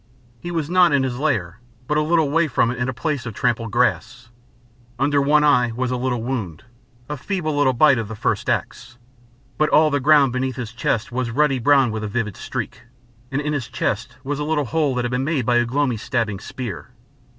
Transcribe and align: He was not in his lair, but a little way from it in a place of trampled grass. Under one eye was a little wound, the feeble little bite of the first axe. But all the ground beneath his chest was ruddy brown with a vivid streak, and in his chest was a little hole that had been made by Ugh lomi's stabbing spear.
He 0.39 0.49
was 0.49 0.67
not 0.67 0.93
in 0.93 1.03
his 1.03 1.19
lair, 1.19 1.59
but 1.85 1.95
a 1.95 2.01
little 2.01 2.31
way 2.31 2.47
from 2.47 2.71
it 2.71 2.79
in 2.79 2.89
a 2.89 2.91
place 2.93 3.27
of 3.27 3.35
trampled 3.35 3.69
grass. 3.69 4.29
Under 4.97 5.21
one 5.21 5.43
eye 5.43 5.71
was 5.75 5.91
a 5.91 5.95
little 5.95 6.23
wound, 6.23 6.63
the 7.05 7.15
feeble 7.15 7.55
little 7.55 7.71
bite 7.73 7.99
of 7.99 8.07
the 8.07 8.15
first 8.15 8.49
axe. 8.49 8.97
But 9.59 9.69
all 9.69 9.91
the 9.91 9.99
ground 9.99 10.33
beneath 10.33 10.55
his 10.55 10.73
chest 10.73 11.11
was 11.11 11.29
ruddy 11.29 11.59
brown 11.59 11.91
with 11.91 12.03
a 12.03 12.07
vivid 12.07 12.35
streak, 12.35 12.81
and 13.31 13.39
in 13.39 13.53
his 13.53 13.67
chest 13.67 14.17
was 14.23 14.39
a 14.39 14.43
little 14.43 14.65
hole 14.65 14.95
that 14.95 15.05
had 15.05 15.11
been 15.11 15.23
made 15.23 15.45
by 15.45 15.59
Ugh 15.59 15.71
lomi's 15.71 16.01
stabbing 16.01 16.39
spear. 16.39 16.89